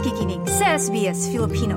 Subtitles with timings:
[0.00, 1.76] nakikinig sa SBS Filipino.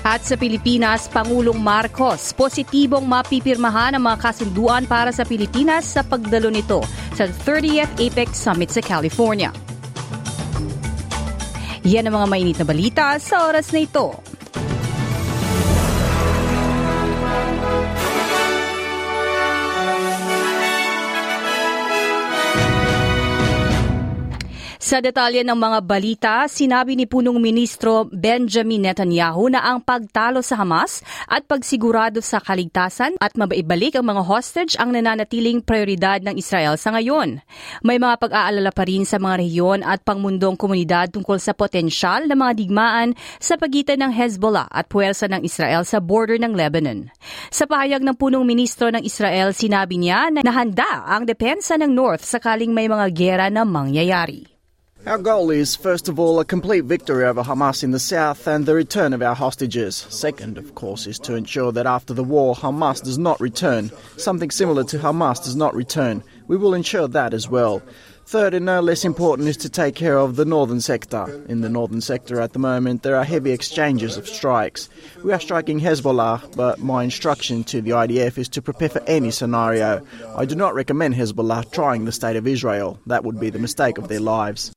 [0.00, 6.48] At sa Pilipinas, Pangulong Marcos, positibong mapipirmahan ang mga kasunduan para sa Pilipinas sa pagdalo
[6.48, 6.80] nito
[7.12, 9.52] sa 30th APEC Summit sa California.
[11.84, 14.29] Yan ang mga mainit na balita sa oras na ito.
[24.90, 30.58] Sa detalye ng mga balita, sinabi ni punong ministro Benjamin Netanyahu na ang pagtalo sa
[30.58, 36.74] Hamas at pagsigurado sa kaligtasan at mabaibalik ang mga hostage ang nananatiling prioridad ng Israel
[36.74, 37.38] sa ngayon.
[37.86, 42.34] May mga pag-aalala pa rin sa mga rehiyon at pangmundong komunidad tungkol sa potensyal na
[42.34, 47.14] mga digmaan sa pagitan ng Hezbollah at puwersa ng Israel sa border ng Lebanon.
[47.54, 52.26] Sa pahayag ng punong ministro ng Israel, sinabi niya na nahanda ang depensa ng North
[52.26, 54.50] sakaling may mga gera na mangyayari.
[55.06, 58.66] Our goal is, first of all, a complete victory over Hamas in the south and
[58.66, 59.96] the return of our hostages.
[60.10, 63.90] Second, of course, is to ensure that after the war, Hamas does not return.
[64.18, 66.22] Something similar to Hamas does not return.
[66.48, 67.82] We will ensure that as well.
[68.26, 71.42] Third, and no less important, is to take care of the northern sector.
[71.48, 74.90] In the northern sector at the moment, there are heavy exchanges of strikes.
[75.24, 79.30] We are striking Hezbollah, but my instruction to the IDF is to prepare for any
[79.30, 80.06] scenario.
[80.36, 83.00] I do not recommend Hezbollah trying the state of Israel.
[83.06, 84.72] That would be the mistake of their lives.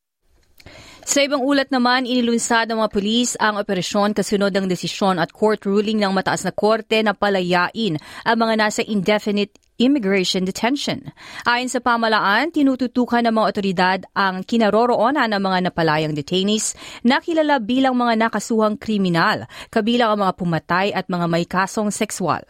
[1.04, 5.68] Sa ibang ulat naman, inilunsad ng mga pulis ang operasyon kasunod ng desisyon at court
[5.68, 9.52] ruling ng mataas na korte na palayain ang mga nasa indefinite
[9.82, 11.10] immigration detention.
[11.44, 17.58] Ayon sa pamalaan, tinututukan ng mga otoridad ang kinaroroonan ng mga napalayang detainees na kilala
[17.58, 22.42] bilang mga nakasuhang kriminal, kabilang ang mga pumatay at mga may kasong sexual.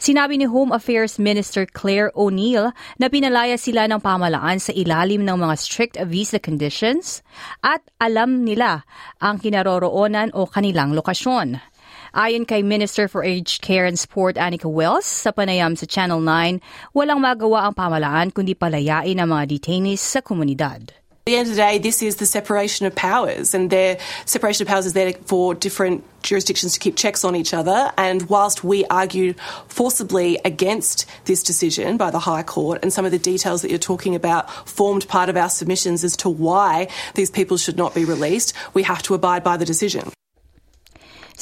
[0.00, 5.36] Sinabi ni Home Affairs Minister Claire O'Neill na pinalaya sila ng pamalaan sa ilalim ng
[5.38, 7.22] mga strict visa conditions
[7.62, 8.82] at alam nila
[9.22, 11.73] ang kinaroroonan o kanilang lokasyon.
[12.14, 16.62] Ayon kay Minister for Aged Care and Sport Annika Wells sa panayam sa Channel 9,
[16.94, 20.94] walang magawa ang pamalaan kundi palayain ang mga detainees sa komunidad.
[20.94, 23.98] At the end of the day, this is the separation of powers, and their
[24.30, 27.90] separation of powers is there for different jurisdictions to keep checks on each other.
[27.98, 29.34] And whilst we argued
[29.66, 33.82] forcibly against this decision by the High Court, and some of the details that you're
[33.82, 36.86] talking about formed part of our submissions as to why
[37.18, 40.14] these people should not be released, we have to abide by the decision.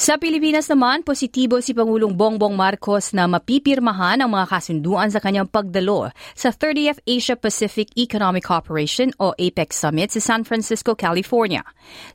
[0.03, 5.47] Sa Pilipinas naman, positibo si Pangulong Bongbong Marcos na mapipirmahan ang mga kasunduan sa kanyang
[5.47, 11.63] pagdalo sa 30th Asia-Pacific Economic Cooperation o APEC Summit sa San Francisco, California.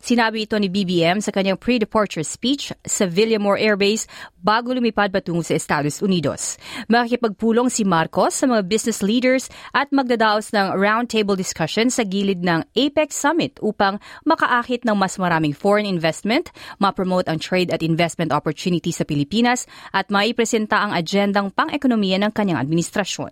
[0.05, 4.05] Sinabi ito ni BBM sa kanyang pre-departure speech sa Villamore Air Base
[4.37, 6.61] bago lumipad patungo sa Estados Unidos.
[6.93, 12.69] Makikipagpulong si Marcos sa mga business leaders at magdadaos ng roundtable discussion sa gilid ng
[12.77, 13.97] APEC Summit upang
[14.29, 20.11] makaakit ng mas maraming foreign investment, ma-promote ang trade at investment opportunities sa Pilipinas at
[20.11, 23.31] maipresenta ang agendang pang-ekonomiya ng kanyang administrasyon.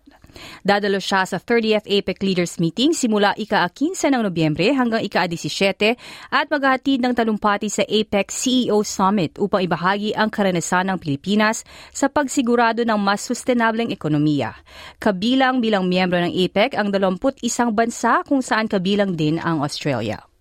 [0.63, 5.97] Dadalo siya sa 30th APEC Leaders Meeting simula ika-15 ng Nobyembre hanggang ika-17
[6.29, 12.13] at maghahatid ng talumpati sa APEC CEO Summit upang ibahagi ang karanasan ng Pilipinas sa
[12.13, 14.55] pagsigurado ng mas sustainableng ekonomiya.
[15.01, 17.33] Kabilang bilang miyembro ng APEC ang 21
[17.73, 20.36] bansa kung saan kabilang din ang Australia.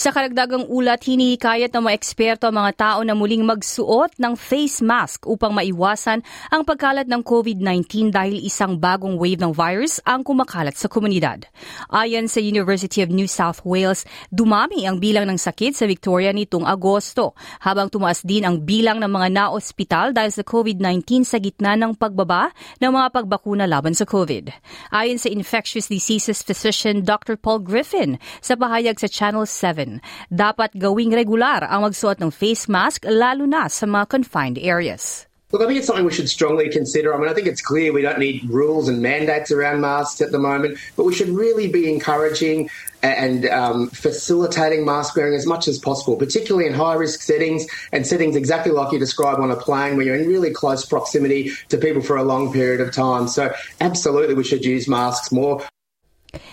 [0.00, 4.80] Sa karagdagang ulat, hinihikayat ng mga eksperto ang mga tao na muling magsuot ng face
[4.80, 10.72] mask upang maiwasan ang pagkalat ng COVID-19 dahil isang bagong wave ng virus ang kumakalat
[10.72, 11.44] sa komunidad.
[11.92, 16.64] Ayon sa University of New South Wales, dumami ang bilang ng sakit sa Victoria nitong
[16.64, 21.92] Agosto, habang tumaas din ang bilang ng mga naospital dahil sa COVID-19 sa gitna ng
[21.92, 22.48] pagbaba
[22.80, 24.48] ng mga pagbakuna laban sa COVID.
[24.96, 27.36] Ayon sa infectious diseases physician Dr.
[27.36, 29.89] Paul Griffin sa pahayag sa Channel 7,
[30.30, 35.26] dapat gawing regular ang magsuot ng face mask lalo na sa mga confined areas.
[35.52, 37.12] Look, I think it's something we should strongly consider.
[37.12, 40.30] I mean, I think it's clear we don't need rules and mandates around masks at
[40.30, 42.70] the moment, but we should really be encouraging
[43.02, 48.06] and um, facilitating mask wearing as much as possible, particularly in high risk settings and
[48.06, 51.78] settings exactly like you describe on a plane where you're in really close proximity to
[51.78, 53.26] people for a long period of time.
[53.26, 55.66] So, absolutely, we should use masks more.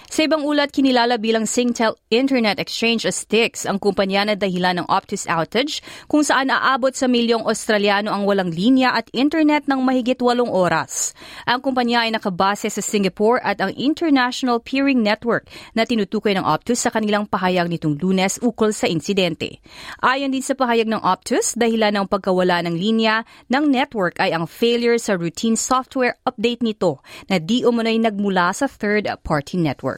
[0.08, 4.88] Sa ibang ulat, kinilala bilang Singtel Internet Exchange as Stix ang kumpanya na dahilan ng
[4.88, 10.16] Optus outage kung saan aabot sa milyong Australiano ang walang linya at internet ng mahigit
[10.24, 11.12] walong oras.
[11.44, 16.88] Ang kumpanya ay nakabase sa Singapore at ang International Peering Network na tinutukoy ng Optus
[16.88, 19.60] sa kanilang pahayag nitong lunes ukol sa insidente.
[20.00, 24.48] Ayon din sa pahayag ng Optus, dahilan ng pagkawala ng linya ng network ay ang
[24.48, 29.97] failure sa routine software update nito na di umunoy nagmula sa third-party network.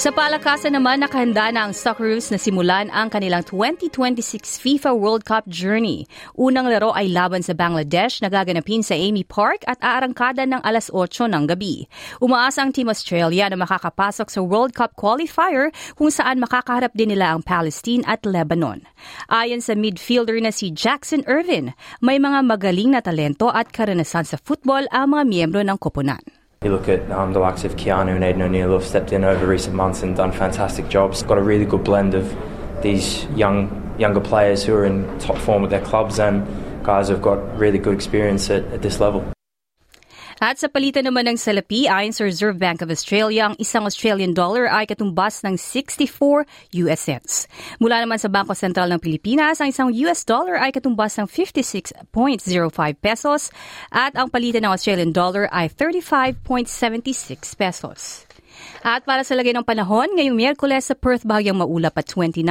[0.00, 5.44] Sa palakasan naman, nakahanda na ang Socceroos na simulan ang kanilang 2026 FIFA World Cup
[5.44, 6.08] journey.
[6.40, 10.88] Unang laro ay laban sa Bangladesh na gaganapin sa Amy Park at aarangkada ng alas
[10.88, 11.84] 8 ng gabi.
[12.16, 15.68] Umaasa ang Team Australia na makakapasok sa World Cup qualifier
[16.00, 18.80] kung saan makakaharap din nila ang Palestine at Lebanon.
[19.28, 24.40] Ayon sa midfielder na si Jackson Irvin, may mga magaling na talento at karanasan sa
[24.40, 26.39] football ang mga miyembro ng koponan.
[26.62, 29.24] You look at um, the likes of Keanu and Aiden O'Neill who have stepped in
[29.24, 31.22] over recent months and done fantastic jobs.
[31.22, 32.36] Got a really good blend of
[32.82, 36.46] these young younger players who are in top form with their clubs and
[36.84, 39.24] guys who've got really good experience at, at this level.
[40.40, 44.32] At sa palitan naman ng salapi, ayon sa Reserve Bank of Australia, ang isang Australian
[44.32, 46.48] dollar ay katumbas ng 64
[46.80, 47.44] US cents.
[47.76, 52.08] Mula naman sa Bangko Sentral ng Pilipinas, ang isang US dollar ay katumbas ng 56.05
[52.96, 53.52] pesos
[53.92, 56.40] at ang palitan ng Australian dollar ay 35.76
[57.60, 58.29] pesos.
[58.80, 62.44] At para sa lagay ng panahon, ngayong Miyerkules sa Perth bagyang maulap at 29,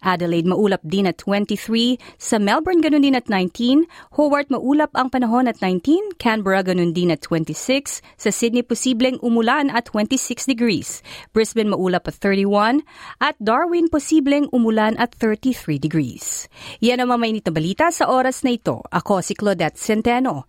[0.00, 3.84] Adelaide maulap din at 23, sa Melbourne ganun din at 19,
[4.16, 9.68] Hobart maulap ang panahon at 19, Canberra ganun din at 26, sa Sydney posibleng umulan
[9.68, 11.04] at 26 degrees,
[11.36, 12.80] Brisbane maulap at 31,
[13.20, 16.48] at Darwin posibleng umulan at 33 degrees.
[16.80, 18.80] Yan ang mamainit na balita sa oras na ito.
[18.88, 20.48] Ako si Claudette Centeno.